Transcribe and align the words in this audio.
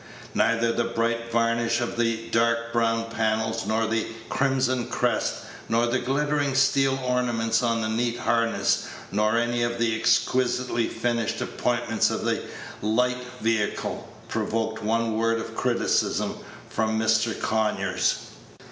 Neither 0.33 0.71
the 0.71 0.85
bright 0.85 1.31
varnish 1.31 1.79
of 1.79 1.95
the 1.95 2.27
dark 2.31 2.73
brown 2.73 3.11
panels, 3.11 3.67
nor 3.67 3.85
the 3.85 4.07
crimson 4.29 4.87
crest, 4.87 5.43
nor 5.69 5.85
the 5.85 5.99
glittering 5.99 6.55
steel 6.55 6.97
ornaments 7.05 7.61
on 7.61 7.81
the 7.81 7.87
neat 7.87 8.17
harness, 8.17 8.87
nor 9.11 9.37
any 9.37 9.61
of 9.61 9.77
the 9.77 9.95
exquisitely 9.95 10.87
finished 10.87 11.39
appointments 11.39 12.09
of 12.09 12.25
the 12.25 12.41
light 12.81 13.23
vehicle, 13.41 14.11
provoked 14.27 14.81
one 14.81 15.19
word 15.19 15.39
of 15.39 15.53
criticism 15.55 16.35
from 16.67 16.97
Mr. 16.99 17.39
Conyers. 17.39 18.25